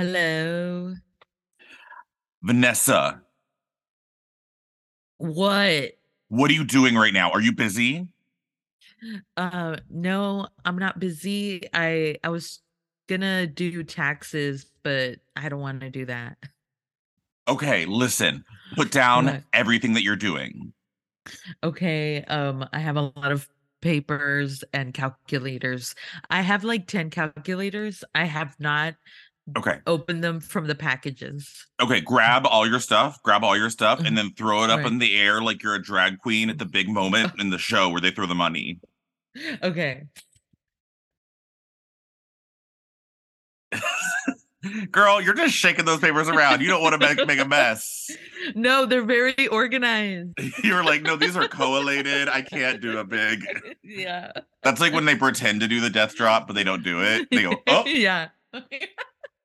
[0.00, 0.96] Hello.
[2.42, 3.22] Vanessa,
[5.18, 5.92] What?
[6.28, 7.30] what are you doing right now?
[7.30, 8.08] Are you busy?
[9.36, 11.62] Uh no, I'm not busy.
[11.72, 12.60] I I was
[13.08, 16.38] gonna do taxes, but I don't want to do that.
[17.48, 18.44] Okay, listen,
[18.76, 19.44] put down What?
[19.52, 20.72] everything that you're doing.
[21.62, 23.48] Okay, um I have a lot of
[23.80, 25.94] papers and calculators.
[26.28, 28.04] I have like 10 calculators.
[28.14, 28.94] I have not
[29.56, 31.66] Okay, Open them from the packages.
[31.80, 34.06] okay, grab all your stuff, grab all your stuff, Mhm.
[34.06, 34.86] and then throw it up Right.
[34.86, 37.88] in the air like you're a drag queen at the big moment in the show
[37.88, 38.80] where they throw the money.
[39.62, 40.04] Okay.
[44.90, 46.60] Girl, you're just shaking those papers around.
[46.60, 48.10] You don't want to make, make a mess.
[48.54, 50.30] No, they're very organized.
[50.64, 52.26] You're like, no, these are collated.
[52.30, 53.44] I can't do a big.
[53.84, 54.32] yeah.
[54.62, 57.28] That's like when they pretend to do the death drop, but they don't do it.
[57.30, 58.28] They go, oh, yeah.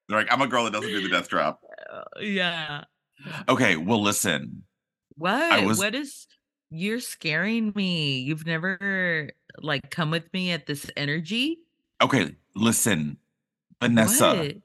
[0.07, 1.61] They're like, I'm a girl that doesn't do the death drop.
[2.19, 2.83] yeah.
[3.49, 4.63] Okay, well, listen.
[5.15, 5.63] What?
[5.65, 6.27] was- What is
[6.69, 8.19] you're scaring me.
[8.19, 11.59] You've never like come with me at this energy?
[12.01, 13.17] Okay, listen,
[13.81, 14.35] Vanessa.
[14.35, 14.55] What?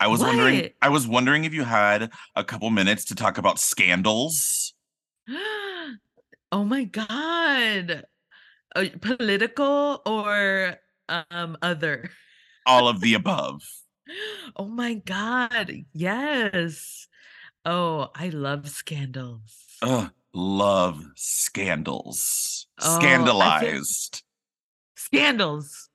[0.00, 0.70] I was wondering.
[0.80, 4.74] I was wondering if you had a couple minutes to talk about scandals.
[6.52, 8.04] oh my god.
[8.74, 10.76] Uh, political or
[11.08, 12.10] um other?
[12.66, 13.62] All of the above.
[14.56, 15.72] Oh my god.
[15.92, 17.08] Yes.
[17.64, 19.42] Oh, I love scandals.
[19.82, 22.66] Ugh, love scandals.
[22.80, 24.22] Oh, I feel- Scandalized.
[24.96, 25.88] Scandals.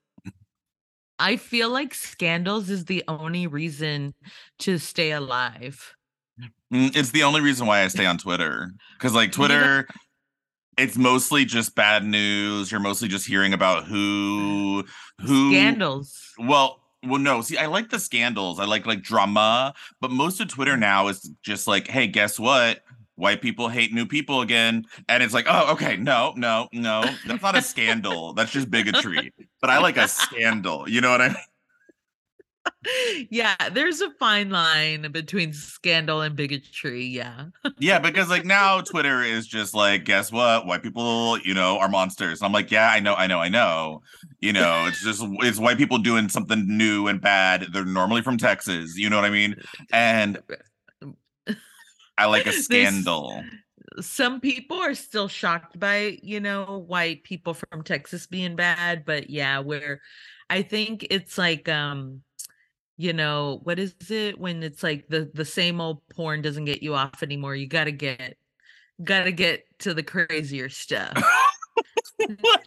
[1.18, 4.14] I feel like scandals is the only reason
[4.60, 5.94] to stay alive.
[6.72, 8.70] Mm, It's the only reason why I stay on Twitter.
[8.96, 9.88] Because like Twitter,
[10.76, 12.70] it's mostly just bad news.
[12.70, 14.84] You're mostly just hearing about who
[15.20, 16.16] who Scandals.
[16.38, 17.40] Well, well, no.
[17.42, 18.58] See, I like the scandals.
[18.58, 20.80] I like like drama, but most of Twitter mm.
[20.80, 22.82] now is just like, hey, guess what?
[23.14, 27.42] White people hate new people again, and it's like, oh, okay, no, no, no, that's
[27.42, 28.32] not a scandal.
[28.32, 29.32] That's just bigotry.
[29.60, 30.88] But I like a scandal.
[30.88, 31.36] You know what I mean?
[33.30, 37.04] Yeah, there's a fine line between scandal and bigotry.
[37.04, 37.46] Yeah.
[37.78, 40.66] Yeah, because like now Twitter is just like, guess what?
[40.66, 42.40] White people, you know, are monsters.
[42.40, 44.02] And I'm like, yeah, I know, I know, I know.
[44.40, 47.66] You know, it's just it's white people doing something new and bad.
[47.72, 48.96] They're normally from Texas.
[48.96, 49.56] You know what I mean?
[49.92, 50.38] And
[52.16, 53.42] I like a scandal.
[54.00, 59.28] Some people are still shocked by, you know, white people from Texas being bad, but
[59.28, 60.00] yeah, where
[60.50, 62.22] I think it's like um
[62.98, 66.82] you know, what is it when it's like the the same old porn doesn't get
[66.82, 67.54] you off anymore.
[67.54, 68.36] You got to get
[69.02, 71.12] got to get to the crazier stuff.
[72.18, 72.64] What?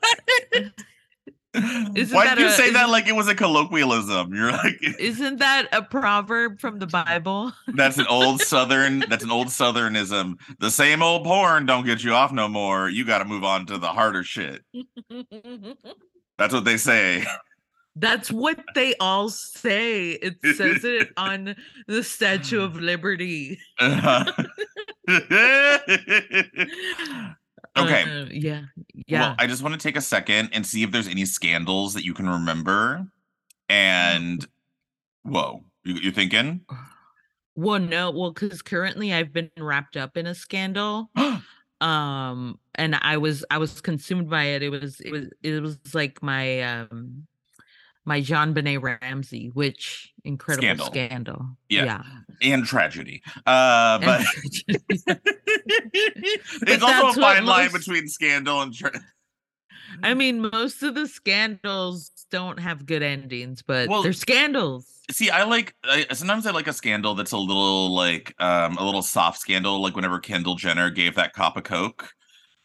[1.54, 4.34] Isn't Why did you a- say that like it was a colloquialism?
[4.34, 7.52] You're like Isn't that a proverb from the Bible?
[7.76, 10.36] that's an old southern that's an old southernism.
[10.60, 12.88] The same old porn don't get you off no more.
[12.88, 14.62] You got to move on to the harder shit.
[16.38, 17.24] That's what they say.
[17.96, 20.12] That's what they all say.
[20.12, 21.56] It says it on
[21.88, 23.60] the Statue of Liberty.
[23.82, 24.24] okay.
[27.78, 28.64] Uh, yeah.
[29.10, 32.06] Well, I just want to take a second and see if there's any scandals that
[32.06, 33.06] you can remember.
[33.68, 34.46] And
[35.24, 36.62] whoa, you, you thinking?
[37.56, 41.10] well, no, well, because currently I've been wrapped up in a scandal.
[41.82, 44.62] Um, and I was I was consumed by it.
[44.62, 47.26] It was it was it was like my um
[48.06, 50.86] my JonBenét Ramsey, which incredible Scandal.
[50.88, 51.46] scandal.
[51.70, 52.04] Yeah.
[52.42, 53.22] and tragedy.
[53.46, 54.80] Uh, And but tragedy.
[56.68, 59.00] it's also a fine line most- between scandal and tra-
[60.04, 64.88] I mean, most of the scandals don't have good endings, but Well, they're scandals.
[65.12, 65.30] see.
[65.30, 69.02] I like I, sometimes I like a scandal that's a little like um a little
[69.02, 72.10] soft scandal, like whenever Kendall Jenner gave that cop a coke,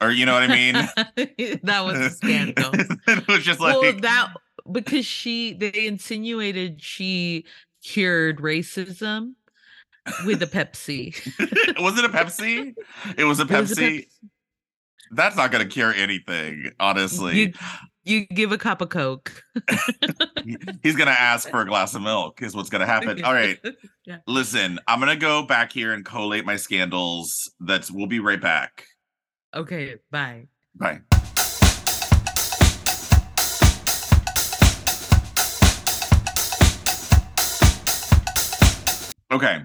[0.00, 0.74] or you know what I mean.
[1.64, 2.70] that was a scandal.
[3.08, 4.32] it was just like well, that
[4.72, 7.44] because she they insinuated she
[7.82, 9.34] cured racism
[10.24, 11.14] with a Pepsi.
[11.82, 12.74] was it a Pepsi?
[13.16, 13.76] It was a It was a Pepsi.
[13.76, 14.06] Pepsi.
[15.12, 17.38] That's not going to cure anything, honestly.
[17.38, 17.52] You,
[18.02, 19.44] you give a cup of Coke.
[20.82, 23.22] He's going to ask for a glass of milk, is what's going to happen.
[23.22, 23.58] All right.
[24.04, 24.18] yeah.
[24.26, 27.52] Listen, I'm going to go back here and collate my scandals.
[27.60, 28.84] That's we'll be right back.
[29.54, 29.96] Okay.
[30.10, 30.48] Bye.
[30.74, 31.00] Bye.
[39.30, 39.62] Okay.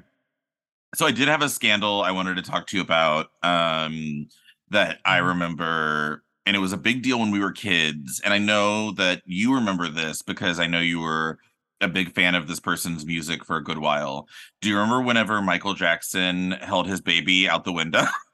[0.96, 4.28] So I did have a scandal I wanted to talk to you about um
[4.70, 5.28] that I Mhm.
[5.28, 9.22] remember and it was a big deal when we were kids and I know that
[9.26, 11.40] you remember this because I know you were
[11.82, 14.28] a big fan of this person's music for a good while.
[14.62, 18.06] Do you remember whenever Michael Jackson held his baby out the window?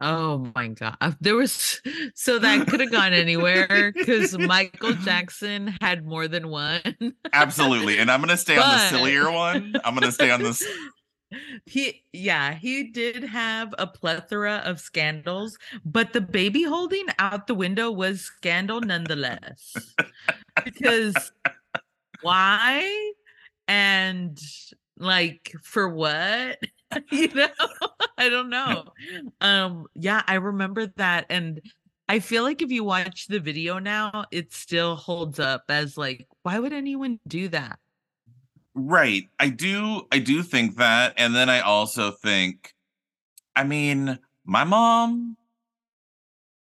[0.00, 0.96] Oh my god.
[1.00, 1.80] Uh, there was
[2.14, 7.14] so that could have gone anywhere because Michael Jackson had more than one.
[7.32, 7.98] Absolutely.
[7.98, 8.64] And I'm gonna stay but...
[8.64, 9.74] on the sillier one.
[9.84, 10.64] I'm gonna stay on this.
[11.64, 17.54] He yeah, he did have a plethora of scandals, but the baby holding out the
[17.54, 19.76] window was scandal nonetheless.
[20.64, 21.30] because
[22.22, 23.12] why?
[23.68, 24.40] And
[24.98, 26.58] like for what?
[27.12, 27.48] you know
[28.20, 28.84] i don't know.
[29.40, 31.60] Um yeah i remember that and
[32.08, 36.28] i feel like if you watch the video now it still holds up as like
[36.42, 37.78] why would anyone do that?
[38.74, 42.72] Right i do i do think that and then i also think
[43.56, 45.36] i mean my mom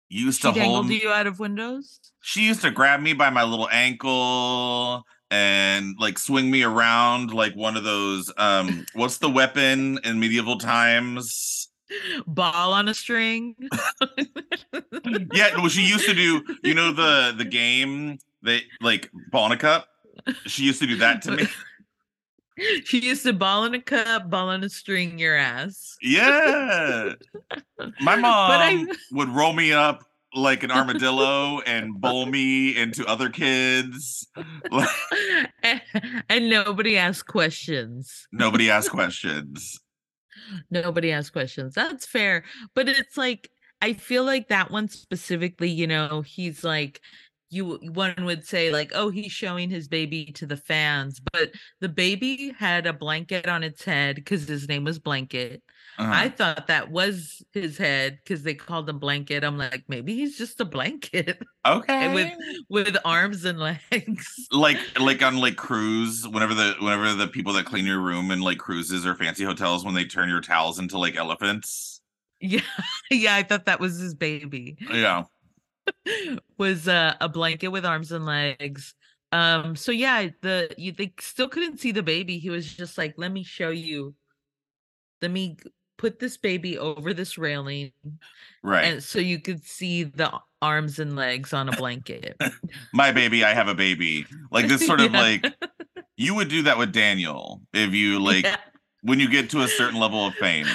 [0.10, 2.00] used she to hold you out of windows?
[2.22, 7.56] She used to grab me by my little ankle and like swing me around like
[7.56, 11.70] one of those um what's the weapon in medieval times?
[12.28, 13.56] Ball on a string.
[15.34, 19.52] Yeah well she used to do you know the the game that like ball in
[19.52, 19.88] a cup
[20.46, 21.48] she used to do that to me.
[22.86, 25.98] She used to ball in a cup ball on a string your ass.
[26.02, 27.16] Yeah.
[28.00, 28.88] My mom I...
[29.12, 30.06] would roll me up
[30.36, 34.28] like an armadillo and bowl me into other kids.
[35.64, 35.82] and,
[36.30, 38.28] and nobody asks questions.
[38.32, 39.80] Nobody asks questions.
[40.70, 41.74] Nobody asks questions.
[41.74, 42.44] That's fair.
[42.76, 43.50] But it's like,
[43.82, 47.02] I feel like that one specifically, you know, he's like,
[47.56, 51.90] you one would say like oh he's showing his baby to the fans but the
[51.90, 55.62] baby had a blanket on its head because his name was blanket
[55.98, 56.12] uh-huh.
[56.14, 59.44] I thought that was his head because they called him blanket.
[59.44, 61.42] I'm like, maybe he's just a blanket.
[61.66, 62.14] Okay.
[62.14, 62.32] with
[62.70, 64.48] with arms and legs.
[64.52, 68.40] Like like on like cruise, whenever the whenever the people that clean your room in
[68.40, 72.02] like cruises or fancy hotels when they turn your towels into like elephants.
[72.40, 72.62] Yeah.
[73.10, 74.78] Yeah, I thought that was his baby.
[74.92, 75.24] Yeah.
[76.58, 78.94] was uh, a blanket with arms and legs.
[79.32, 82.38] Um, so yeah, the you they still couldn't see the baby.
[82.38, 84.16] He was just like, let me show you
[85.22, 85.58] let me
[85.98, 87.92] put this baby over this railing
[88.64, 92.40] right and so you could see the arms and legs on a blanket
[92.94, 95.46] my baby i have a baby like this sort of like
[96.18, 98.58] you would do that with daniel if you like yeah.
[99.04, 100.68] when you get to a certain level of fame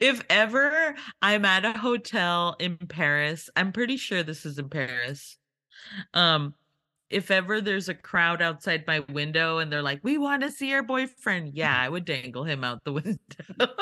[0.00, 5.36] if ever i'm at a hotel in paris i'm pretty sure this is in paris
[6.14, 6.54] um
[7.10, 10.70] if ever there's a crowd outside my window and they're like, "We want to see
[10.70, 13.74] your boyfriend," yeah, I would dangle him out the window.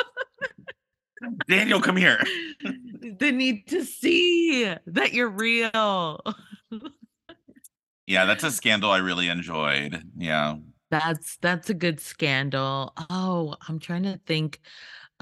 [1.49, 2.21] Daniel, come here.
[3.19, 6.21] they need to see that you're real.
[8.07, 10.03] yeah, that's a scandal I really enjoyed.
[10.17, 10.57] Yeah.
[10.91, 12.93] That's that's a good scandal.
[13.09, 14.61] Oh, I'm trying to think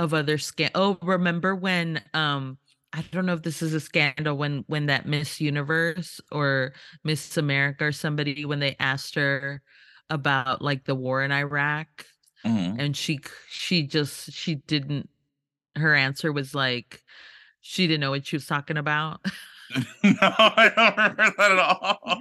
[0.00, 0.98] of other scandal.
[1.02, 2.58] Oh, remember when um
[2.92, 6.72] I don't know if this is a scandal when when that Miss Universe or
[7.04, 9.62] Miss America or somebody when they asked her
[10.08, 12.06] about like the war in Iraq
[12.44, 12.80] mm-hmm.
[12.80, 15.08] and she she just she didn't
[15.76, 17.02] her answer was like
[17.60, 19.20] she didn't know what she was talking about.
[20.04, 22.18] no, I don't remember that at all.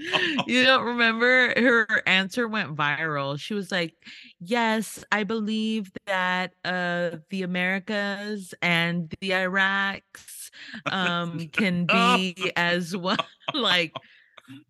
[0.48, 1.54] You don't remember?
[1.60, 3.40] Her answer went viral.
[3.40, 3.96] She was like,
[4.40, 10.52] Yes, I believe that uh the Americas and the Iraqs
[10.92, 13.18] um can be as well.
[13.54, 13.94] like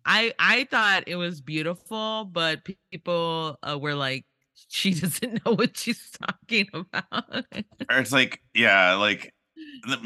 [0.04, 2.60] I I thought it was beautiful, but
[2.90, 4.24] people uh, were like,
[4.68, 7.44] she doesn't know what she's talking about.
[7.90, 9.32] or it's like, yeah, like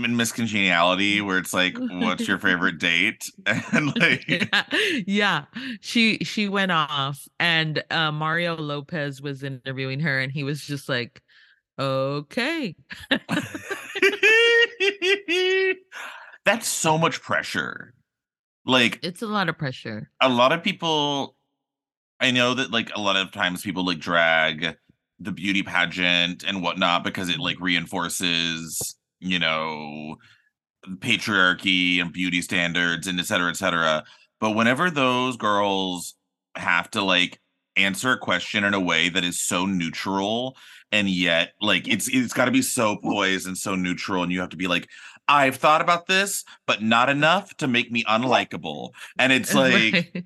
[0.04, 3.30] in Miss Congeniality where it's like what's your favorite date?
[3.72, 4.64] And like yeah,
[5.06, 5.44] yeah,
[5.80, 10.88] she she went off and uh mario lopez was interviewing her and he was just
[10.88, 11.20] like
[11.78, 12.74] okay.
[16.44, 17.94] That's so much pressure.
[18.66, 20.10] Like it's a lot of pressure.
[20.20, 21.36] a lot of people
[22.20, 24.76] i know that like a lot of times people like drag
[25.18, 30.16] the beauty pageant and whatnot because it like reinforces you know,
[30.98, 34.04] patriarchy and beauty standards and et cetera, et cetera.
[34.40, 36.14] But whenever those girls
[36.56, 37.40] have to like
[37.76, 40.56] answer a question in a way that is so neutral
[40.92, 44.38] and yet like it's it's got to be so poised and so neutral and you
[44.40, 44.88] have to be like
[45.26, 50.24] I've thought about this but not enough to make me unlikable and it's like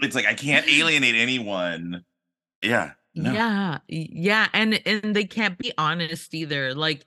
[0.00, 2.04] it's like I can't alienate anyone
[2.62, 3.32] yeah no.
[3.32, 7.06] yeah yeah and and they can't be honest either like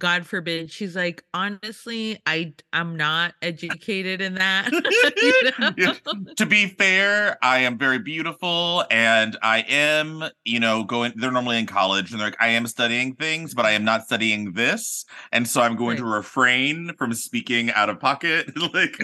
[0.00, 0.72] God forbid.
[0.72, 4.72] She's like, honestly, I I'm not educated in that.
[5.76, 6.34] you know?
[6.36, 11.58] to be fair, I am very beautiful and I am, you know, going they're normally
[11.58, 15.04] in college and they're like, I am studying things, but I am not studying this.
[15.30, 15.98] And so I'm going right.
[15.98, 18.50] to refrain from speaking out of pocket.
[18.74, 18.98] like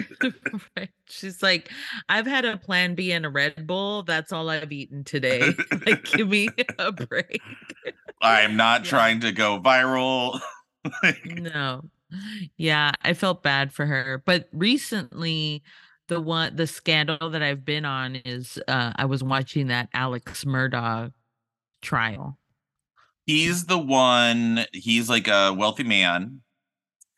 [0.75, 0.89] right.
[1.05, 1.69] She's like,
[2.09, 4.01] I've had a plan B and a Red Bull.
[4.03, 5.53] That's all I've eaten today.
[5.85, 6.49] like, give me
[6.79, 7.39] a break.
[8.21, 8.89] I'm not yeah.
[8.89, 10.41] trying to go viral.
[11.25, 11.83] no.
[12.57, 14.23] Yeah, I felt bad for her.
[14.25, 15.63] But recently,
[16.07, 20.45] the one the scandal that I've been on is uh I was watching that Alex
[20.45, 21.11] Murdaugh
[21.81, 22.37] trial.
[23.25, 26.41] He's the one, he's like a wealthy man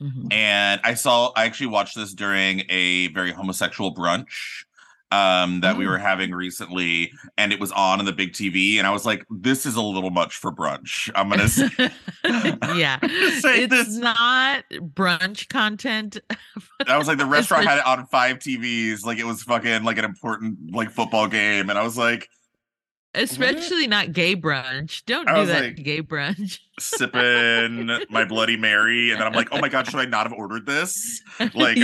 [0.01, 0.31] Mm-hmm.
[0.31, 4.63] And I saw, I actually watched this during a very homosexual brunch
[5.11, 6.01] um that we were mm.
[6.01, 9.65] having recently and it was on in the big TV and I was like this
[9.65, 11.09] is a little much for brunch.
[11.15, 11.69] I'm going to say
[12.79, 12.99] Yeah.
[13.39, 13.97] say it's this.
[13.97, 16.19] not brunch content.
[16.85, 19.97] I was like the restaurant had it on 5 TVs like it was fucking like
[19.97, 22.29] an important like football game and I was like
[23.15, 23.89] Especially what?
[23.89, 25.03] not gay brunch.
[25.05, 26.59] Don't do that like, gay brunch.
[26.79, 30.37] sipping my Bloody Mary, and then I'm like, oh my god, should I not have
[30.37, 31.19] ordered this?
[31.55, 31.79] Like,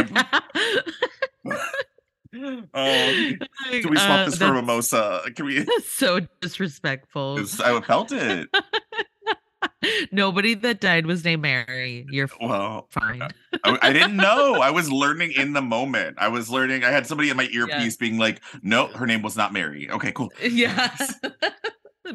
[2.74, 3.34] oh,
[3.70, 5.22] can we swap uh, this for mimosa?
[5.36, 5.65] Can we?
[5.86, 7.39] So disrespectful.
[7.63, 8.50] I felt it.
[10.12, 12.06] Nobody that died was named Mary.
[12.10, 13.22] You're well fine.
[13.63, 14.56] I, I, didn't know.
[14.56, 16.18] I was learning in the moment.
[16.20, 16.84] I was learning.
[16.84, 20.12] I had somebody in my earpiece being like, "No, her name was not Mary." Okay,
[20.12, 20.32] cool.
[20.42, 20.96] Yeah.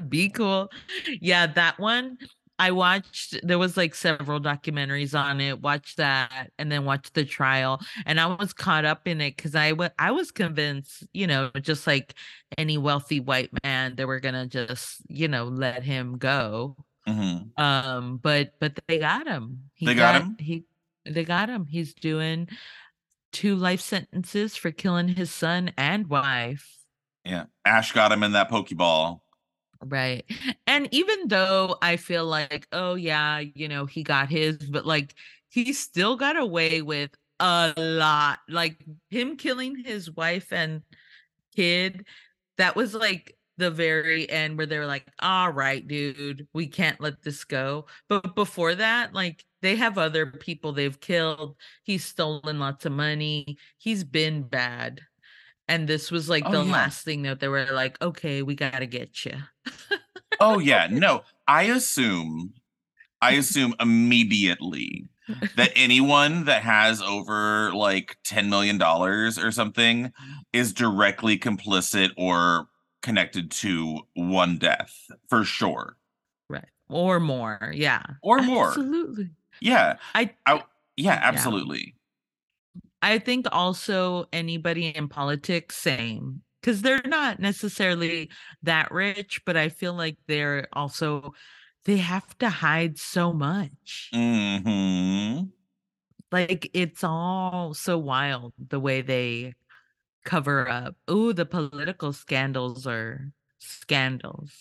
[0.08, 0.70] Be cool.
[1.20, 2.18] Yeah, that one.
[2.60, 5.60] I watched there was like several documentaries on it.
[5.60, 9.54] Watched that and then watched the trial and I was caught up in it cuz
[9.54, 12.14] I was convinced, you know, just like
[12.58, 16.76] any wealthy white man they were going to just, you know, let him go.
[17.08, 17.60] Mm-hmm.
[17.60, 19.70] Um, but but they got him.
[19.72, 20.36] He they got, got him.
[20.38, 20.64] He
[21.06, 21.66] they got him.
[21.66, 22.46] He's doing
[23.32, 26.76] two life sentences for killing his son and wife.
[27.24, 29.20] Yeah, Ash got him in that Pokeball.
[29.82, 30.24] Right.
[30.66, 35.14] And even though I feel like, oh yeah, you know, he got his, but like
[35.48, 38.40] he still got away with a lot.
[38.48, 40.82] Like him killing his wife and
[41.56, 42.04] kid,
[42.58, 47.22] that was like the very end where they're like, all right, dude, we can't let
[47.22, 47.86] this go.
[48.08, 51.56] But before that, like they have other people they've killed.
[51.84, 53.56] He's stolen lots of money.
[53.78, 55.00] He's been bad.
[55.70, 56.72] And this was like oh, the yeah.
[56.72, 59.34] last thing that they were like, okay, we got to get you.
[60.40, 60.88] oh, yeah.
[60.90, 62.54] No, I assume,
[63.22, 65.08] I assume immediately
[65.54, 70.12] that anyone that has over like $10 million or something
[70.52, 72.66] is directly complicit or
[73.00, 74.92] connected to one death
[75.28, 75.96] for sure.
[76.48, 76.66] Right.
[76.88, 77.72] Or more.
[77.72, 78.02] Yeah.
[78.24, 78.70] Or more.
[78.70, 79.30] Absolutely.
[79.60, 79.98] Yeah.
[80.16, 80.64] I, I
[80.96, 81.94] yeah, absolutely.
[81.94, 81.99] Yeah.
[83.02, 86.42] I think also anybody in politics, same.
[86.60, 88.30] Because they're not necessarily
[88.62, 91.32] that rich, but I feel like they're also
[91.84, 94.10] they have to hide so much.
[94.14, 95.44] Mm-hmm.
[96.30, 99.54] Like it's all so wild the way they
[100.24, 100.96] cover up.
[101.08, 104.52] Oh, the political scandals are scandals.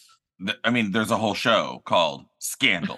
[0.64, 2.98] I mean, there's a whole show called Scandal.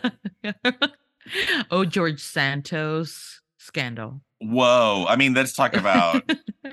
[1.71, 4.21] oh, George Santos scandal.
[4.39, 5.05] Whoa.
[5.07, 6.23] I mean, let's talk about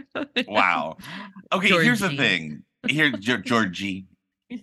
[0.49, 0.97] wow.
[1.53, 1.85] Okay, Georgie.
[1.85, 2.63] here's the thing.
[2.87, 4.07] Here, Georgie.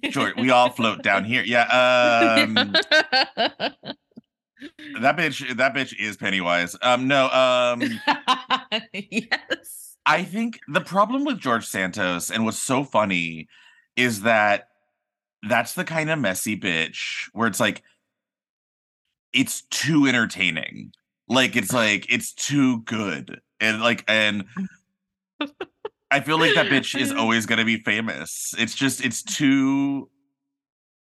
[0.10, 1.44] George, we all float down here.
[1.44, 1.62] Yeah.
[2.42, 3.76] Um that
[5.16, 6.76] bitch that bitch is Pennywise.
[6.82, 7.84] Um no, um
[8.94, 9.98] yes.
[10.08, 13.48] I think the problem with George Santos and what's so funny
[13.96, 14.70] is that
[15.48, 17.84] that's the kind of messy bitch where it's like
[19.34, 20.92] it's too entertaining.
[21.28, 23.40] Like it's like it's too good.
[23.60, 24.46] And like and
[26.12, 28.54] I feel like that bitch is always going to be famous.
[28.58, 30.10] It's just it's too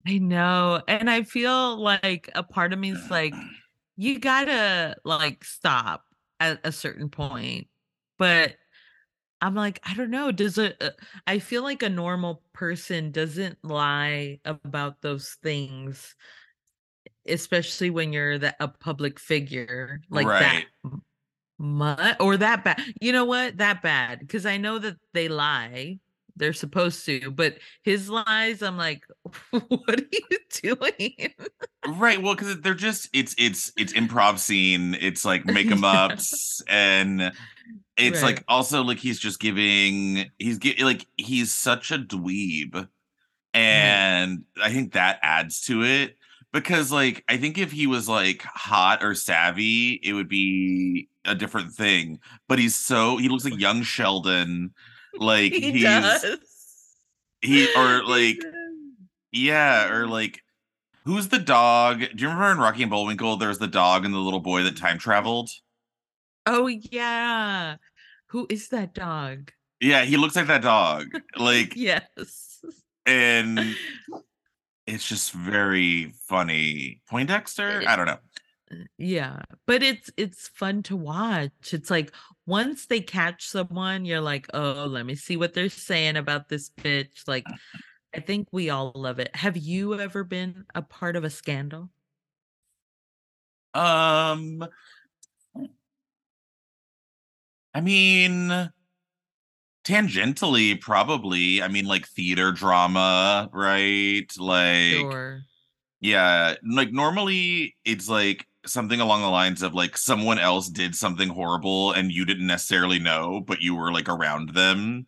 [0.06, 0.82] I know.
[0.88, 3.34] And I feel like a part of me is like
[3.96, 6.04] you got to like stop
[6.38, 7.68] at a certain point.
[8.18, 8.54] But
[9.40, 10.32] I'm like, I don't know.
[10.32, 10.76] Does it?
[10.80, 10.90] Uh,
[11.26, 16.14] I feel like a normal person doesn't lie about those things,
[17.28, 20.64] especially when you're the, a public figure like right.
[20.84, 20.90] that.
[21.58, 22.80] Much, or that bad.
[23.02, 23.58] You know what?
[23.58, 24.20] That bad.
[24.20, 25.98] Because I know that they lie.
[26.36, 29.04] They're supposed to, but his lies, I'm like,
[29.50, 30.38] what are you
[30.78, 31.34] doing?
[31.86, 32.22] right.
[32.22, 34.96] Well, because they're just it's it's it's improv scene.
[34.98, 37.32] It's like make them ups and
[38.00, 38.36] it's right.
[38.36, 42.88] like also like he's just giving he's get, like he's such a dweeb
[43.52, 44.66] and right.
[44.66, 46.16] i think that adds to it
[46.52, 51.34] because like I think if he was like hot or savvy, it would be a
[51.34, 52.20] different thing.
[52.48, 54.72] But he's so he looks like young Sheldon.
[55.14, 56.24] Like he he's does.
[57.42, 58.38] he or like
[59.32, 60.42] yeah, or like
[61.04, 62.00] who's the dog?
[62.00, 64.76] Do you remember in Rocky and Bullwinkle there's the dog and the little boy that
[64.76, 65.50] time traveled?
[66.46, 67.76] Oh yeah.
[68.28, 69.52] Who is that dog?
[69.80, 71.08] Yeah, he looks like that dog.
[71.36, 72.64] Like Yes.
[73.06, 73.76] and
[74.90, 77.00] it's just very funny.
[77.08, 77.82] Poindexter?
[77.86, 78.18] I don't know.
[78.98, 81.72] Yeah, but it's it's fun to watch.
[81.72, 82.12] It's like
[82.46, 86.70] once they catch someone, you're like, "Oh, let me see what they're saying about this
[86.70, 87.46] bitch." Like
[88.14, 89.34] I think we all love it.
[89.34, 91.90] Have you ever been a part of a scandal?
[93.74, 94.64] Um
[97.74, 98.70] I mean
[99.84, 101.62] tangentially probably.
[101.62, 104.26] I mean like theater drama, right?
[104.38, 105.46] Like Sure.
[106.00, 111.28] yeah, like normally it's like something along the lines of like someone else did something
[111.30, 115.06] horrible and you didn't necessarily know, but you were like around them.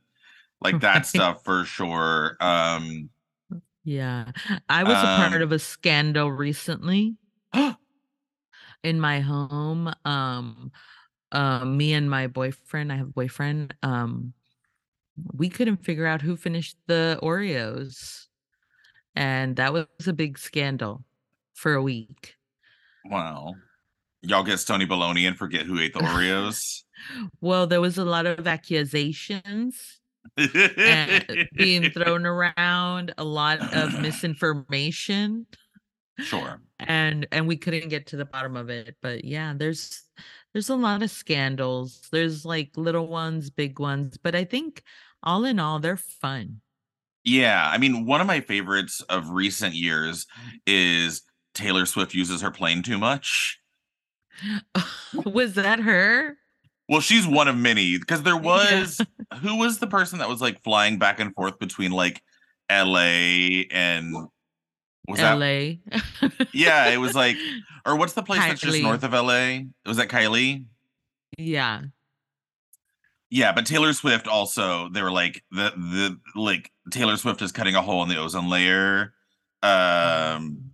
[0.60, 1.24] Like that Right.
[1.24, 2.36] stuff for sure.
[2.40, 3.10] Um
[3.84, 4.30] Yeah.
[4.68, 7.16] I was a part Um, of a scandal recently
[8.82, 9.92] in my home.
[10.04, 10.72] Um
[11.32, 14.34] um me and my boyfriend, I have a boyfriend, um
[15.35, 18.26] we couldn't figure out who finished the Oreos.
[19.14, 21.04] And that was a big scandal
[21.54, 22.35] for a week.
[23.04, 23.54] wow.
[24.25, 26.83] Y'all get Stony Baloney and forget who ate the Oreos.
[27.40, 29.99] Well, there was a lot of accusations
[30.38, 31.19] eh,
[31.57, 35.47] being thrown around, a lot of misinformation,
[36.21, 36.61] Sure.
[36.78, 38.95] and and we couldn't get to the bottom of it.
[39.02, 40.04] But yeah, there's
[40.52, 42.09] there's a lot of scandals.
[42.12, 44.82] There's like little ones, big ones, but I think
[45.23, 46.61] all in all, they're fun.
[47.25, 50.26] Yeah, I mean, one of my favorites of recent years
[50.66, 51.23] is
[51.54, 53.61] Taylor Swift uses her plane too much.
[55.25, 56.37] was that her?
[56.88, 58.81] Well, she's one of many because there Yeah.
[58.81, 59.00] was
[59.40, 62.20] who was the person that was like flying back and forth between like
[62.70, 64.14] LA and
[65.08, 65.74] was that LA.
[66.52, 67.36] Yeah, it was like
[67.84, 69.60] or what's the place that's just north of LA?
[69.86, 70.64] Was that Kylie?
[71.38, 71.82] yeah.
[73.30, 77.74] Yeah, but Taylor Swift also they were like the the like Taylor Swift is cutting
[77.74, 79.14] a hole in the ozone layer
[79.62, 80.72] um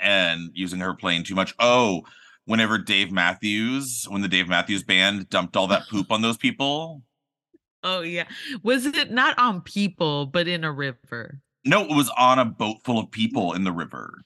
[0.00, 1.54] and using her plane too much.
[1.58, 2.02] Oh,
[2.46, 7.02] whenever Dave Matthews, when the Dave Matthews band dumped all that poop on those people.
[7.82, 8.24] Oh yeah.
[8.62, 11.40] Was it not on people, but in a river?
[11.64, 14.22] No, it was on a boat full of people in the river.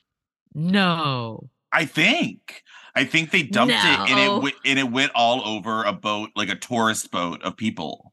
[0.54, 1.50] No.
[1.72, 2.62] I think.
[2.94, 3.78] I think they dumped it
[4.10, 4.38] and it No.
[4.38, 8.12] went and it went all over a boat, like a tourist boat of people.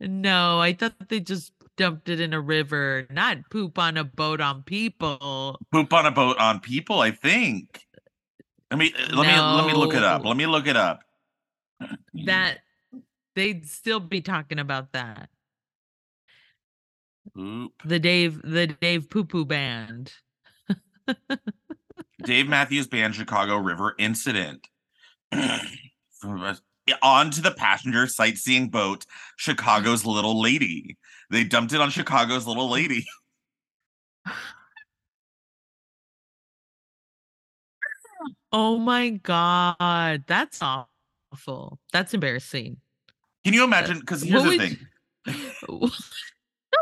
[0.00, 4.40] No, I thought they just dumped it in a river, not poop on a boat
[4.40, 5.60] on people.
[5.70, 7.86] Poop on a boat on people, I think.
[8.70, 10.24] Let me uh, let me let me look it up.
[10.24, 11.00] Let me look it up.
[12.26, 12.58] That
[13.34, 15.28] they'd still be talking about that.
[17.34, 17.72] Poop.
[17.84, 20.12] The Dave the Dave Poo Poo band.
[22.22, 24.68] Dave Matthews Band Chicago River incident.
[27.02, 30.96] Onto the passenger sightseeing boat, Chicago's Little Lady.
[31.30, 33.06] They dumped it on Chicago's Little Lady.
[38.56, 41.80] Oh my god, that's awful.
[41.92, 42.76] That's embarrassing.
[43.44, 43.98] Can you uh, imagine?
[43.98, 44.76] Because here's What the
[45.26, 45.90] thing.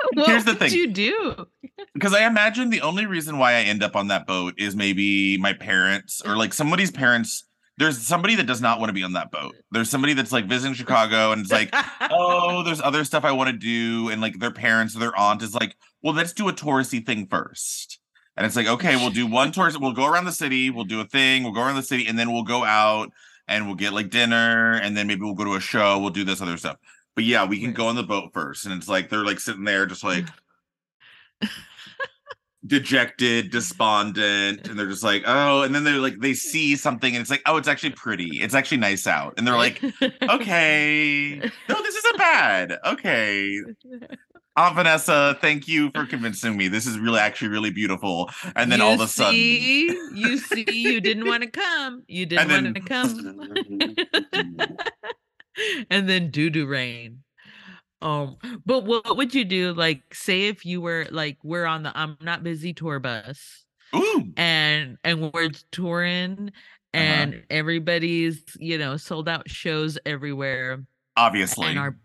[0.15, 0.73] what Here's the thing.
[0.73, 1.47] you do?
[1.95, 5.37] Because I imagine the only reason why I end up on that boat is maybe
[5.39, 7.45] my parents or like somebody's parents.
[7.77, 9.55] There's somebody that does not want to be on that boat.
[9.73, 11.75] There's somebody that's like visiting Chicago and it's like,
[12.11, 14.11] oh, there's other stuff I want to do.
[14.11, 17.27] And like their parents or their aunt is like, well, let's do a touristy thing
[17.27, 17.99] first.
[18.37, 21.01] And it's like, okay, we'll do one tourist, we'll go around the city, we'll do
[21.01, 23.11] a thing, we'll go around the city, and then we'll go out
[23.47, 26.25] and we'll get like dinner, and then maybe we'll go to a show, we'll do
[26.25, 26.77] this other stuff.
[27.15, 27.77] But yeah, we can Right.
[27.77, 28.65] go on the boat first.
[28.67, 30.27] And it's like they're like sitting there just like
[32.67, 37.21] dejected, despondent, and they're just like, oh, and then they're like, they see something and
[37.21, 38.41] it's like, oh, it's actually pretty.
[38.41, 39.35] It's actually nice out.
[39.37, 39.83] And they're like,
[40.31, 42.79] okay, no, this isn't bad.
[42.87, 43.59] Okay.
[44.55, 46.69] Aunt Vanessa, thank you for convincing me.
[46.69, 48.31] This is really actually really beautiful.
[48.55, 52.03] And then you all of a sudden, see, you see, you didn't want to come.
[52.07, 54.77] You didn't want to come.
[55.91, 57.23] and then doo doo rain.
[58.03, 59.73] Um, but what would you do?
[59.75, 64.35] Like, say if you were like, we're on the I'm not busy tour bus, ooh,
[64.37, 66.53] and and we're touring,
[66.97, 67.33] Uh-huh.
[67.33, 70.85] and everybody's you know sold out shows everywhere,
[71.17, 71.69] obviously.
[71.71, 71.99] and our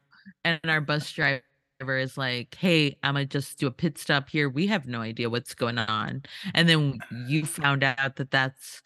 [0.46, 1.44] and our bus driver
[1.80, 4.50] driver is like, "Hey, I'm gonna just do a pit stop here.
[4.50, 6.24] We have no idea what's going on,"
[6.56, 8.82] and then you found out that that's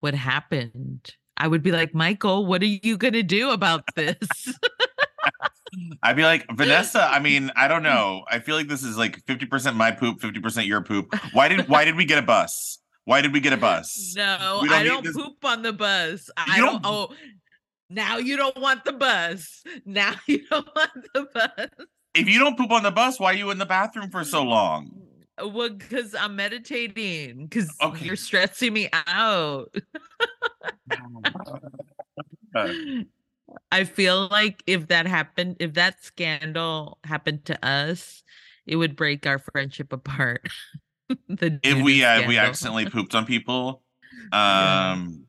[0.00, 1.16] what happened.
[1.36, 4.16] I would be like, Michael, what are you gonna do about this?
[6.02, 8.24] I'd be like, Vanessa, I mean, I don't know.
[8.30, 11.12] I feel like this is like 50% my poop, 50% your poop.
[11.32, 12.78] Why did why did we get a bus?
[13.04, 14.14] Why did we get a bus?
[14.16, 16.30] no, don't I don't this- poop on the bus.
[16.36, 16.82] I You don't.
[16.82, 17.14] don't- Oh,
[17.90, 19.62] now you don't want the bus.
[19.84, 21.68] Now you don't want the bus.
[22.14, 24.42] If you don't poop on the bus, why are you in the bathroom for so
[24.42, 24.90] long?
[25.42, 27.46] Well, because I'm meditating.
[27.46, 28.04] Because Okay.
[28.04, 29.74] you're stressing me out.
[32.54, 32.72] Uh,
[33.72, 38.22] I feel like if that happened, if that scandal happened to us,
[38.66, 40.48] it would break our friendship apart.
[41.28, 43.82] the if we uh, we accidentally pooped on people.
[44.32, 44.92] Yeah.
[44.92, 45.24] Um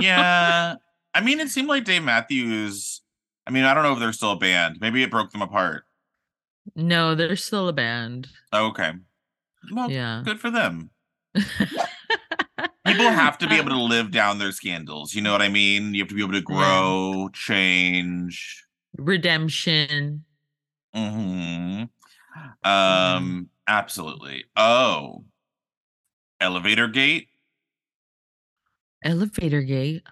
[0.00, 0.74] yeah.
[1.14, 3.00] I mean it seemed like Dave Matthews.
[3.46, 4.78] I mean, I don't know if they're still a band.
[4.80, 5.84] Maybe it broke them apart.
[6.74, 8.26] No, they're still a band.
[8.52, 8.92] Oh, okay.
[9.72, 10.22] Well, Yeah.
[10.24, 10.90] good for them.
[11.34, 15.14] People have to be able to live down their scandals.
[15.14, 15.92] You know what I mean?
[15.94, 18.64] You have to be able to grow, change.
[18.96, 20.24] redemption.
[20.94, 21.84] hmm
[22.64, 24.44] Um, absolutely.
[24.56, 25.24] Oh,
[26.40, 27.28] elevator gate.
[29.04, 30.02] Elevator Gate.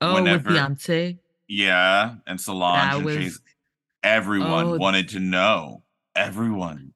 [0.00, 1.18] Oh, Whenever- with Beyonce.
[1.48, 3.40] Yeah, and Solange That and was Chase.
[4.04, 4.76] Everyone Oh.
[4.76, 5.82] wanted to know.
[6.14, 6.92] Everyone.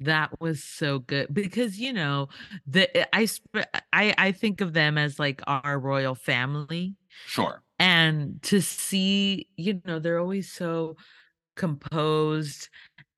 [0.00, 2.28] That was so good because you know
[2.66, 6.96] the eh, I sp- eh, I I think of them as like our royal family
[7.26, 7.62] Sure.
[7.78, 10.96] and to see you know they're always so
[11.56, 12.68] composed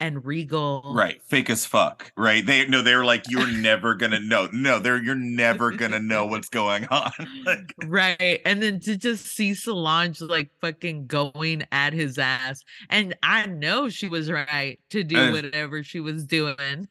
[0.02, 1.22] and regal Right.
[1.22, 2.12] Fake as fuck.
[2.16, 2.44] Right.
[2.44, 4.48] They no, they're like, you're never gonna know.
[4.52, 7.12] No, they're you're never gonna know what's going on.
[7.46, 13.14] like, right and then to just see solange like fucking going at his ass and
[13.22, 16.88] i know she was right to do whatever she was doing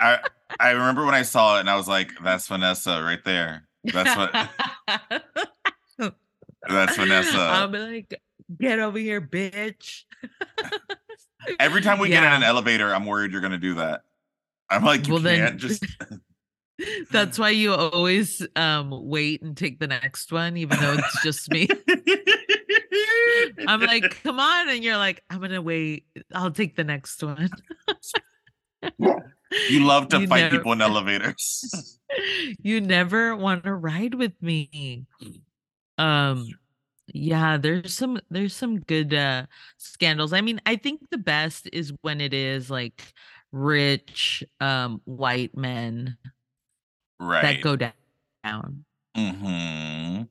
[0.00, 0.18] I
[0.60, 3.68] I remember when I saw it and I was like, that's Vanessa right there.
[3.84, 4.32] That's what
[6.68, 7.38] that's Vanessa.
[7.38, 8.20] i'll be like
[8.58, 10.04] get over here bitch
[11.60, 14.02] Every time we get in an elevator, I'm worried you're gonna do that.
[14.70, 15.84] I'm like, you Well, can't just
[17.10, 21.50] That's why you always um wait and take the next one, even though it's just
[21.50, 21.68] me.
[23.66, 26.06] I'm like, come on, and you're like, I'm gonna wait.
[26.32, 27.50] I'll take the next one.
[28.98, 31.98] you love to You fight never- people in elevators.
[32.62, 35.06] you never want to ride with me.
[35.96, 36.46] Um,
[37.08, 39.46] yeah, there's some there's some good uh
[39.78, 40.32] scandals.
[40.32, 43.02] I mean, I think the best is when it is like
[43.52, 46.16] rich um white men
[47.20, 47.42] right.
[47.42, 47.92] that go down.
[48.44, 48.84] down.
[49.16, 50.22] hmm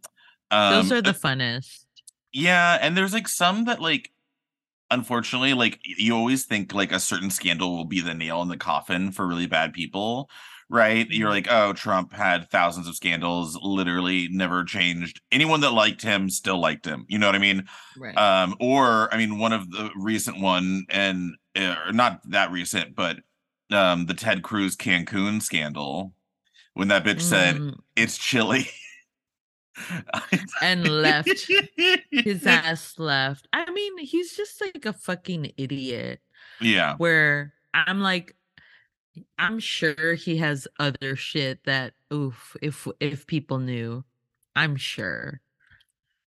[0.69, 1.85] Those Um, are the funnest.
[2.31, 4.11] Yeah, and there's like some that like
[4.91, 8.57] unfortunately like you always think like a certain scandal will be the nail in the
[8.57, 10.29] coffin for really bad people,
[10.69, 11.07] right?
[11.09, 11.33] You're Mhm.
[11.33, 15.21] like, "Oh, Trump had thousands of scandals, literally never changed.
[15.31, 17.67] Anyone that liked him still liked him." You know what I mean?
[17.97, 18.17] Right.
[18.17, 23.17] Um or I mean one of the recent one and uh, not that recent, but
[23.71, 26.13] um the Ted Cruz Cancun scandal
[26.73, 28.67] when that bitch said Mm, it's chilly.
[30.61, 31.49] and left
[32.11, 33.47] his ass left.
[33.53, 36.19] I mean, he's just like a fucking idiot.
[36.59, 36.95] Yeah.
[36.97, 38.35] Where I'm like,
[39.37, 44.03] I'm sure he has other shit that oof, if if people knew,
[44.55, 45.41] I'm sure.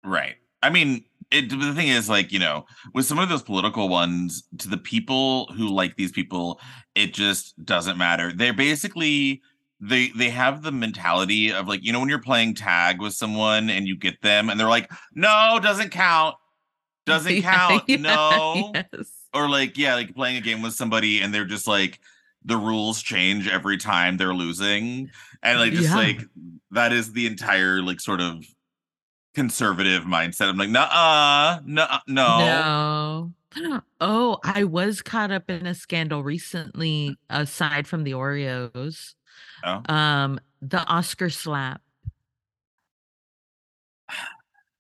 [0.05, 0.37] Right.
[0.63, 4.45] I mean, it the thing is like, you know, with some of those political ones,
[4.59, 6.61] to the people who like these people,
[6.95, 8.33] it just doesn't matter.
[8.33, 9.43] They're basically
[9.81, 13.71] they they have the mentality of like, you know, when you're playing tag with someone
[13.71, 16.37] and you get them and they're like, no, doesn't count.
[17.07, 17.85] Doesn't Yeah, count.
[17.87, 18.73] yeah, no.
[18.75, 19.11] yes.
[19.33, 22.01] Or like, yeah, like playing a game with somebody and they're just like
[22.47, 25.11] the rules change every time they're losing.
[25.43, 25.97] And like just Yeah.
[25.97, 26.21] like
[26.71, 28.45] that is the entire like sort of
[29.35, 30.49] conservative mindset.
[30.49, 33.33] I'm like, nah, no, no.
[33.59, 33.81] No.
[34.01, 39.15] Oh, I was caught up in a scandal recently, aside from the Oreos.
[39.65, 39.83] Oh.
[39.89, 41.81] Um, the Oscar slap.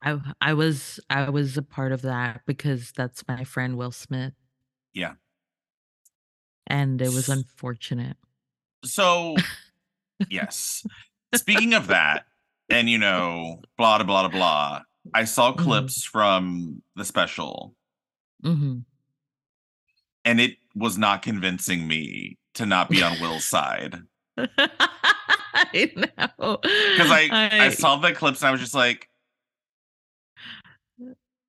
[0.03, 4.35] I I was I was a part of that because that's my friend Will Smith.
[4.93, 5.15] Yeah.
[6.67, 8.17] And it was unfortunate.
[8.85, 9.37] So,
[10.29, 10.87] yes.
[11.35, 12.27] Speaking of that,
[12.69, 14.83] and you know, blah blah blah blah.
[15.15, 15.59] I saw Mhm.
[15.59, 17.75] clips from the special,
[18.43, 18.79] hmm
[20.25, 24.03] and it was not convincing me to not be on Will's side.
[24.37, 26.59] I know.
[26.63, 29.09] Because I, I saw the clips and I was just like,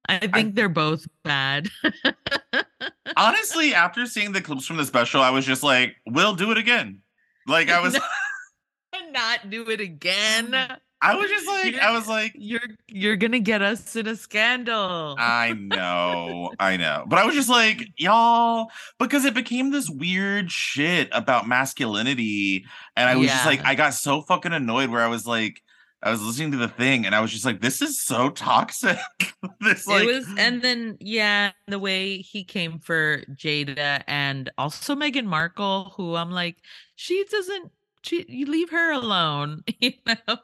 [0.07, 1.69] I think they're both bad.
[3.17, 6.57] Honestly, after seeing the clips from the special, I was just like, "We'll do it
[6.57, 6.99] again."
[7.47, 7.97] Like I was
[9.11, 10.53] not do it again.
[10.99, 14.15] I was just like, You're- I was like, You're you're gonna get us in a
[14.15, 15.15] scandal.
[15.19, 17.05] I know, I know.
[17.07, 22.65] But I was just like, y'all, because it became this weird shit about masculinity.
[22.95, 25.61] And I was just like, I got so fucking annoyed where I was like,
[26.03, 28.97] I was listening to the thing and I was just like, this is so toxic.
[29.59, 34.95] this like it was and then yeah, the way he came for Jada and also
[34.95, 36.57] Meghan Markle, who I'm like,
[36.95, 37.71] she doesn't
[38.03, 40.37] she you leave her alone, you know.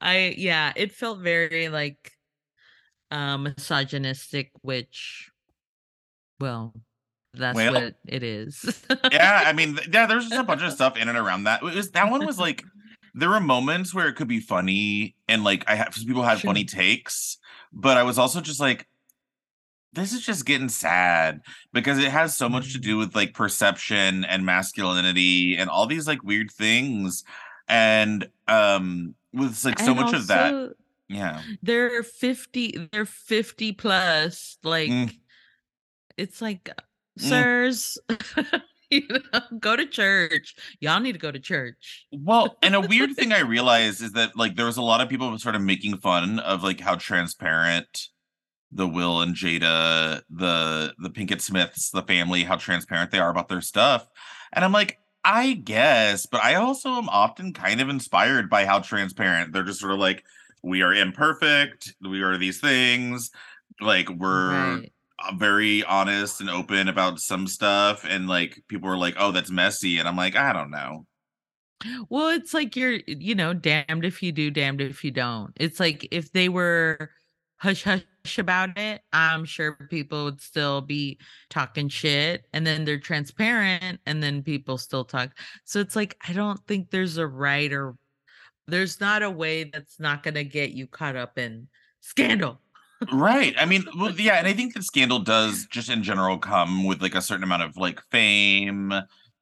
[0.00, 2.12] I yeah, it felt very like
[3.12, 5.30] um misogynistic, which
[6.40, 6.74] well,
[7.32, 8.84] that's Well, what it is.
[9.12, 11.62] yeah, I mean, yeah, there's just a bunch of stuff in and around that.
[11.62, 12.64] It was that one was like
[13.16, 16.38] there were moments where it could be funny and like I have some people had
[16.38, 16.48] Sure.
[16.50, 17.38] funny takes,
[17.72, 18.86] but I was also just like,
[19.92, 21.40] this is just getting sad
[21.72, 22.82] because it has so much to Mm.
[22.82, 27.24] do with like perception and masculinity and all these like weird things.
[27.68, 30.74] And um with like so And much of that.
[31.08, 31.40] Yeah.
[31.62, 35.16] they're 50 they're 50 plus like Mm.
[36.18, 36.68] it's like
[37.18, 37.96] Mm.
[38.90, 40.54] you know go to church.
[40.80, 42.06] Y'all need to go to church.
[42.12, 45.08] Well, and a weird thing I realized is that like there was a lot of
[45.08, 48.08] people sort of making fun of like how transparent
[48.72, 53.48] the Will and Jada, the the Pinkett Smiths, the family, how transparent they are about
[53.48, 54.06] their stuff.
[54.52, 58.80] And I'm like, I guess, but I also am often kind of inspired by how
[58.80, 59.52] transparent.
[59.52, 60.24] They're just sort of like,
[60.62, 63.30] we are imperfect, we are these things,
[63.80, 68.98] like we're right Uh, very honest and open about some stuff, and like people are
[68.98, 71.06] like, oh, that's messy, and I'm like, I don't know.
[72.08, 75.52] well it's like you're you know damned if you do damned if you don't.
[75.56, 77.10] It's like if they were
[77.58, 78.04] hush hush
[78.38, 84.22] about it i'm sure people would still be talking shit and then they're transparent and
[84.22, 85.30] then people still talk.
[85.64, 87.94] So it's like i don't think there's a right or
[88.68, 91.68] there's not a way that's not going to get you caught up in
[92.00, 92.60] scandal
[93.12, 96.84] right i mean well, yeah and i think that scandal does just in general come
[96.84, 98.92] with like a certain amount of like fame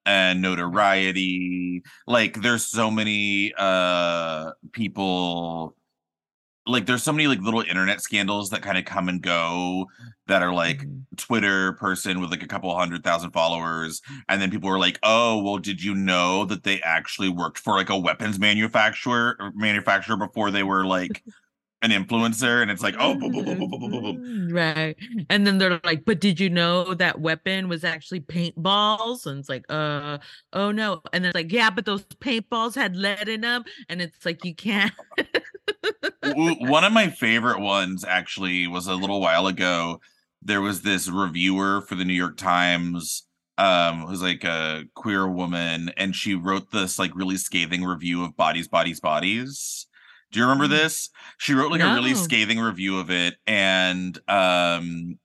[0.07, 5.77] and notoriety like there's so many uh people
[6.67, 9.87] like there's so many like little internet scandals that kind of come and go
[10.27, 11.03] that are like Mhm.
[11.17, 15.43] Twitter person with like a couple hundred thousand followers, and then people are like, "Oh,
[15.43, 20.51] well, did you know that they actually worked for like a weapons manufacturer manufacturer before
[20.51, 21.23] they were like
[21.85, 24.17] an influencer and it's like oh boom, boom, boom, boom, boom, boom, boom.
[24.17, 24.55] Mm-hmm.
[24.55, 24.97] right.
[25.29, 29.27] And then they're like but did you know that weapon was actually paintballs?
[29.27, 30.19] And it's like uh
[30.55, 31.03] oh no.
[31.13, 34.55] And then like yeah but those paintballs had lead in them and it's like you
[34.55, 34.93] can't.
[36.35, 40.01] One of my favorite ones actually was a little while ago
[40.47, 45.91] there was this reviewer for the new york times um who's like a queer woman
[45.97, 49.87] and she wrote this like really scathing review of bodies bodies bodies.
[50.35, 50.71] Do you remember Mm.
[50.79, 51.11] this?
[51.39, 55.19] She wrote like a really scathing review of it and um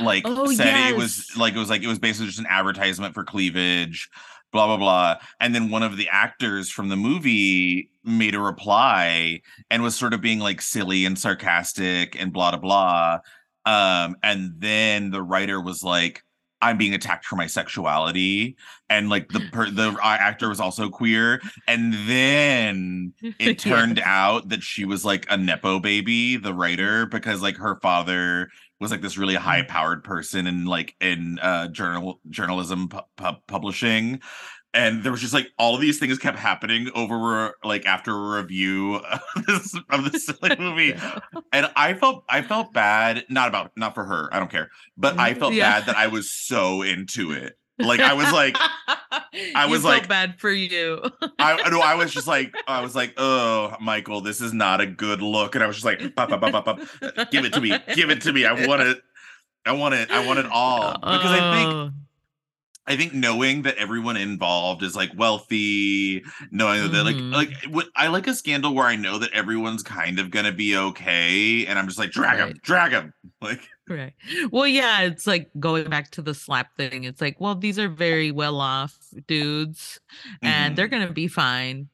[0.00, 3.14] like oh said it was like it was like it was basically just an advertisement
[3.14, 4.08] for cleavage
[4.50, 9.40] blah blah blah and then one of the actors from the movie made a reply
[9.70, 13.20] and was sort of being like silly and sarcastic and blah blah
[13.66, 16.22] blah um and then the writer was like
[16.62, 18.56] i'm being attacked for my sexuality
[18.90, 23.74] and like the per- the actor was also queer and then it Yeah.
[23.76, 28.48] turned out that she was like a nepo baby the writer because like her father
[28.80, 29.38] was like this really Mm.
[29.38, 34.20] high powered person in like in uh journal journalism pu- pu- publishing
[34.74, 38.36] and there was just like all of these things kept happening over like after a
[38.40, 40.94] review of this of this silly movie
[41.52, 45.18] and i felt i felt bad not about not for her i don't care but
[45.18, 45.78] i felt Yeah.
[45.80, 48.56] bad that i was so into it like i was like
[49.54, 51.00] I was like- bad for you.
[51.38, 54.86] I no, I was just like, I was like, oh, Michael, this is not a
[54.86, 57.30] good look, and I was just like, "Pop, pop, pop, pop, pop.
[57.30, 58.44] give it to me, give it to me.
[58.46, 58.98] I want it,
[59.64, 60.92] I want it, I want it all.
[60.94, 61.90] Because I think, Oh,
[62.88, 67.32] I think knowing that everyone involved is like wealthy, knowing that they're Mhm.
[67.32, 70.52] like, like what- I like a scandal where I know that everyone's kind of gonna
[70.52, 72.62] be okay, and I'm just like, drag him, Right.
[72.62, 74.14] drag him, like, right.
[74.50, 77.04] Well, yeah, it's like going back to the slap thing.
[77.04, 78.96] It's like, well, these are very well off
[79.26, 80.00] dudes
[80.42, 80.76] and mhm.
[80.76, 81.88] they're gonna be fine.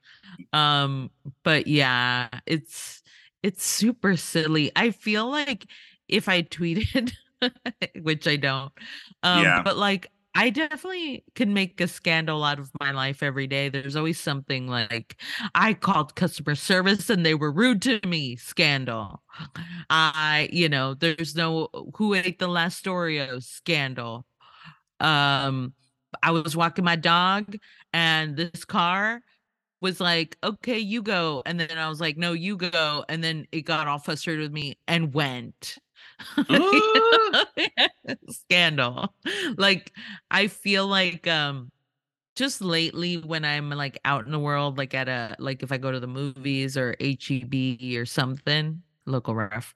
[0.53, 1.11] Um,
[1.43, 3.03] but yeah, it's
[3.43, 4.73] it's super silly.
[4.75, 5.67] I feel like
[6.09, 7.13] if I tweeted,
[8.03, 8.73] which I don't,
[9.23, 9.63] um, Yeah.
[9.63, 13.69] but like I definitely can make a scandal out of my life every day.
[13.69, 15.17] There's always something like
[15.55, 18.35] I called customer service and they were rude to me.
[18.37, 19.23] Scandal.
[19.91, 24.27] I, you know, there's no who ate the last Oreo scandal.
[25.01, 25.75] Um,
[26.23, 27.57] I was walking my dog
[27.93, 29.23] and this car
[29.81, 31.43] was like, okay, you go.
[31.47, 33.05] And then I was like, no, you go.
[33.09, 35.79] And then it got all frustrated with me and went.
[38.29, 39.15] Scandal.
[39.57, 39.93] Like
[40.31, 41.71] I feel like um
[42.37, 45.79] just lately when I'm like out in the world, like at a like if I
[45.79, 49.75] go to the movies or HEB or something, local ref,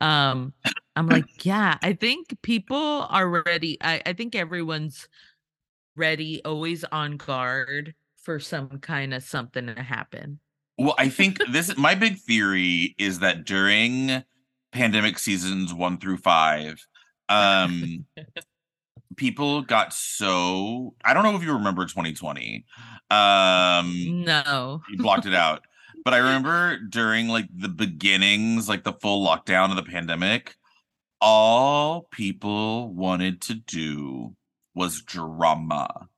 [0.00, 0.52] um,
[0.96, 3.78] I'm like, yeah, I think people are ready.
[3.80, 5.08] I, I think everyone's
[5.96, 10.40] ready, always on guard for some kind of something to happen.
[10.78, 14.24] Well, I think this my big theory is that during
[14.72, 16.86] pandemic seasons 1 through 5,
[17.28, 18.06] um
[19.16, 22.64] people got so I don't know if you remember 2020.
[23.10, 24.82] Um No.
[24.90, 25.64] you blocked it out.
[26.04, 30.54] But I remember during like the beginnings, like the full lockdown of the pandemic,
[31.20, 34.34] all people wanted to do
[34.74, 36.08] was drama.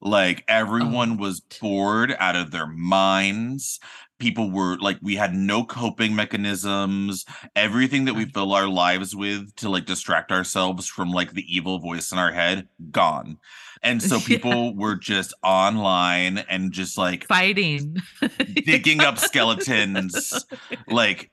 [0.00, 3.78] Like everyone Oh, was bored out of their minds.
[4.22, 7.26] People were like, we had no coping mechanisms.
[7.56, 8.32] Everything that we mm.
[8.32, 12.30] fill our lives with to like distract ourselves from like the evil voice in our
[12.30, 13.38] head, gone.
[13.82, 14.26] And so Yeah.
[14.26, 17.96] people were just online and just like fighting.
[18.64, 20.46] digging up skeletons.
[20.88, 21.30] Like,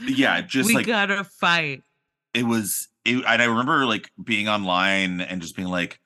[0.00, 1.82] yeah, just we like gotta fight.
[2.32, 5.98] it was it, and i remember like being online and just being like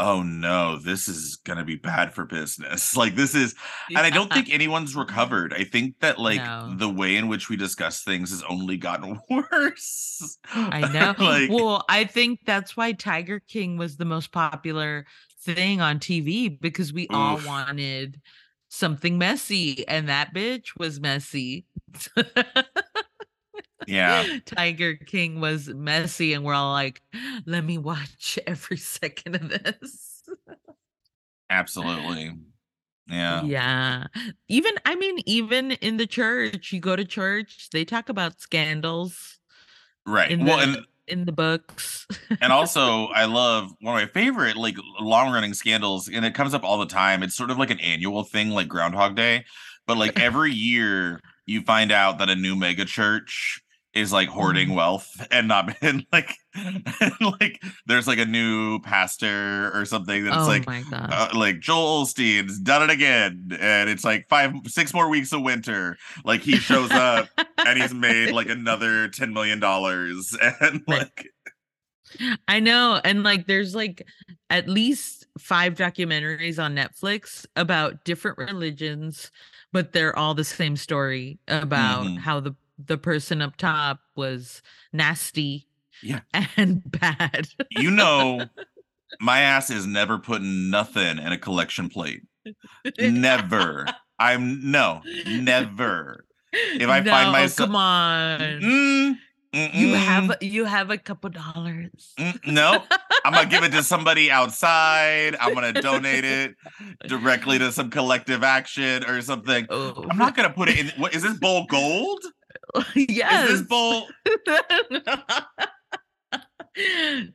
[0.00, 3.54] oh no this is gonna be bad for business like this is
[3.90, 6.72] and i don't think anyone's recovered i think that like No.
[6.76, 11.14] the way in which we discuss things has only gotten worse I know.
[11.18, 15.06] like well, I think that's why Tiger King was the most popular
[15.42, 18.20] thing on TV because we all wanted
[18.68, 21.66] something messy, and that bitch was messy.
[23.86, 27.02] Yeah Tiger King was messy, and we're all like,
[27.46, 30.22] let me watch every second of this.
[31.48, 32.32] absolutely
[33.08, 34.06] yeah Yeah.
[34.48, 39.38] Even, I mean, even in the church, you go to church, they talk about scandals
[40.06, 42.06] right in well the and in the books.
[42.40, 46.54] and also I love one of my favorite like long running scandals, and it comes
[46.54, 47.22] up all the time.
[47.22, 49.44] It's sort of like an annual thing, like Groundhog Day,
[49.86, 53.60] but like every year you find out that a new mega church
[53.92, 54.74] is like hoarding Mhm.
[54.76, 56.84] wealth and not and like and
[57.40, 62.58] like there's like a new pastor or something that's oh like uh, like Joel Osteen's
[62.60, 65.96] done it again, and it's like five, six more weeks of winter.
[66.24, 67.28] Like he shows up
[67.66, 71.26] and he's made like another ten million dollars, and like
[72.48, 73.00] I know.
[73.04, 74.06] And like there's like
[74.50, 79.30] at least five documentaries on Netflix about different religions,
[79.72, 82.18] but they're all the same story about Mhm.
[82.18, 82.54] how the
[82.86, 84.62] the person up top was
[84.92, 85.66] nasty
[86.02, 86.20] Yeah.
[86.56, 87.48] and bad.
[87.70, 88.44] you know,
[89.20, 92.22] my ass is never putting nothing in a collection plate.
[92.98, 93.86] Never.
[94.18, 96.24] I'm no, never.
[96.52, 98.38] If I find No, myself- come on.
[98.40, 99.16] Mm,
[99.74, 102.12] You have you have a couple dollars.
[102.18, 102.82] mm, no.
[103.24, 105.36] I'm gonna give it to somebody outside.
[105.40, 106.54] I'm gonna donate it
[107.06, 109.66] directly to some collective action or something.
[109.70, 110.88] Oh, I'm not gonna put it in.
[111.00, 112.20] What is this bowl gold?
[112.94, 113.44] Yes.
[113.50, 114.06] Is this bowl?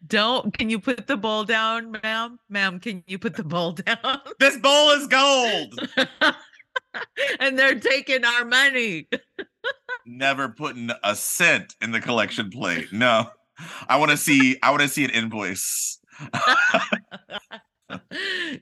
[0.08, 0.58] Don't.
[0.58, 2.39] Can you put the bowl down, ma'am?
[2.50, 3.98] Ma'am, can you put the bowl down?
[4.39, 5.78] This bowl is gold.
[7.39, 9.08] and they're taking our money.
[10.06, 12.93] Never putting a cent in the collection plate.
[12.93, 13.30] No.
[13.88, 14.58] I want to see.
[14.62, 16.00] I want to see an invoice.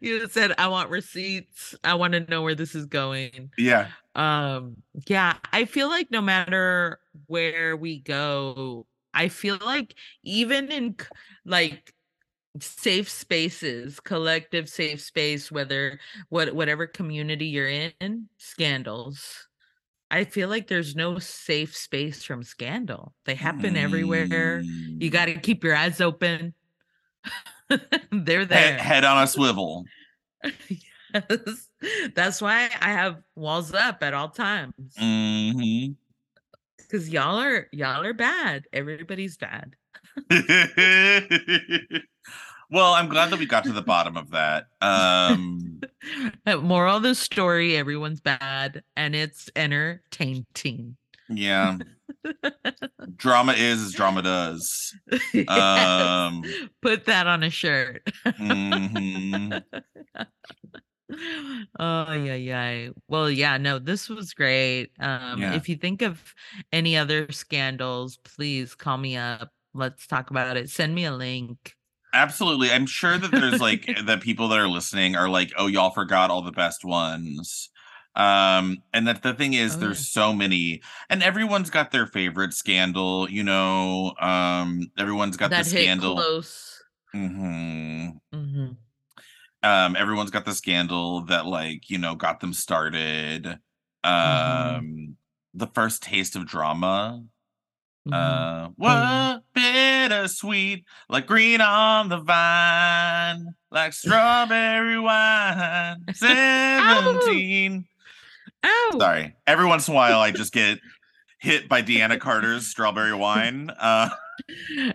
[0.01, 1.75] You said I want receipts.
[1.83, 3.51] I want to know where this is going.
[3.57, 3.89] Yeah.
[4.15, 10.95] Um yeah, I feel like no matter where we go, I feel like even in
[11.45, 11.93] like
[12.59, 19.47] safe spaces, collective safe space whether what whatever community you're in, scandals.
[20.11, 23.13] I feel like there's no safe space from scandal.
[23.25, 24.61] They happen everywhere.
[24.61, 25.11] You Mm.
[25.11, 26.53] got to keep your eyes open.
[28.11, 28.77] They're head, there.
[28.77, 29.85] head on a swivel.
[31.13, 31.69] Yes.
[32.15, 34.73] That's why I have walls up at all times.
[34.97, 35.91] hmm
[36.77, 38.65] Because y'all are y'all are bad.
[38.73, 39.75] Everybody's bad.
[42.71, 44.67] well, I'm glad that we got to the bottom of that.
[44.81, 45.81] Um,
[46.47, 50.97] Moral of the story: Everyone's bad, and it's entertaining.
[51.29, 51.77] Yeah.
[53.15, 54.93] drama is as drama does.
[55.33, 55.47] Yes.
[55.49, 56.43] Um
[56.81, 58.03] Put that on a shirt.
[58.25, 59.63] mhm.
[61.79, 62.89] Oh yeah, yeah.
[63.07, 64.89] Well, yeah, no, this was great.
[64.99, 65.53] Um, Yeah.
[65.53, 66.33] if you think of
[66.71, 69.51] any other scandals, please call me up.
[69.73, 70.69] Let's talk about it.
[70.69, 71.75] Send me a link.
[72.13, 72.71] Absolutely.
[72.71, 76.29] I'm sure that there's like that people that are listening are like, oh, y'all forgot
[76.31, 77.69] all the best ones.
[78.15, 80.21] Um, and that the thing is Oh, there's yeah.
[80.21, 84.13] so many, and everyone's got their favorite scandal, you know.
[84.21, 86.15] Um, everyone's got that the scandal.
[86.15, 86.83] close.
[87.15, 88.09] Mm-hmm.
[88.33, 88.67] Mm-hmm.
[89.63, 93.57] Um, everyone's got the scandal that like, you know, got them started.
[94.05, 94.77] Mhm.
[94.77, 95.17] Um,
[95.53, 97.23] the first taste of drama.
[98.07, 98.13] Mhm.
[98.13, 105.97] Uh, Oh, what bittersweet, like green on the vine, like strawberry wine.
[106.13, 107.85] Seventeen.
[108.63, 108.97] Ow!
[108.99, 109.35] Sorry.
[109.47, 110.79] Every once in a while, I just get
[111.39, 113.69] hit by Deana Carter's strawberry wine.
[113.69, 114.09] Uh,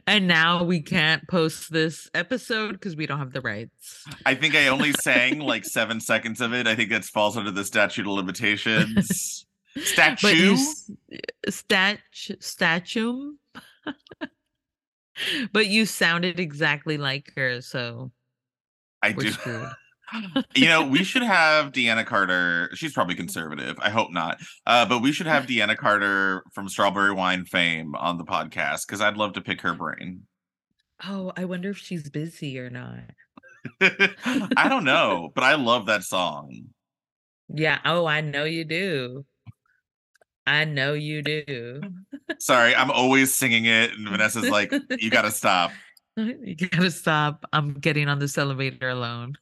[0.06, 4.04] And now we can't post this episode because we don't have the rights.
[4.26, 6.66] I think I only sang like seven seconds of it.
[6.66, 9.44] I think that falls under the statute of limitations.
[9.76, 10.56] Statue.
[10.56, 10.56] you
[11.48, 12.00] stat
[12.40, 13.34] statue.
[15.52, 18.10] but you sounded exactly like her, so
[19.02, 19.32] I do.
[20.54, 22.70] You know, we should have Deana Carter.
[22.74, 23.76] She's probably conservative.
[23.80, 24.40] I hope not.
[24.66, 29.00] Uh, but we should have Deana Carter from Strawberry Wine fame on the podcast because
[29.00, 30.22] I'd love to pick her brain.
[31.06, 33.00] Oh, I wonder if she's busy or not.
[33.80, 36.68] I don't know, but I love that song.
[37.48, 37.78] Yeah.
[37.84, 39.24] Oh, I know you do.
[40.46, 41.82] I know you do.
[42.38, 45.72] Sorry, I'm always singing it, and Vanessa's like, "You got to stop."
[46.18, 47.44] you gotta stop.
[47.52, 49.36] I'm getting on this elevator alone.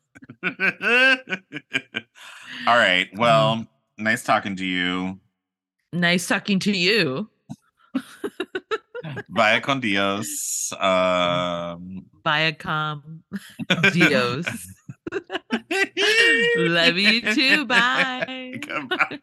[2.67, 3.09] All right.
[3.17, 3.67] Well,
[3.99, 5.21] nice talking to you.
[5.93, 7.29] Nice talking to you.
[9.29, 10.73] Bye con Dios.
[10.73, 13.23] Um, Viacom
[13.93, 14.47] Dios.
[16.57, 17.67] Love you too.
[17.67, 18.61] Bye.
[18.61, 19.21] Goodbye.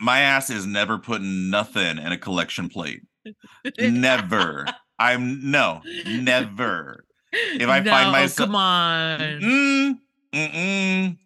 [0.00, 3.02] My ass is never putting nothing in a collection plate.
[3.78, 4.66] Never.
[4.98, 7.04] I'm no, never.
[7.32, 9.18] If I find No, myself- come on.
[9.20, 9.98] Mm,
[10.34, 11.18] mm-mm.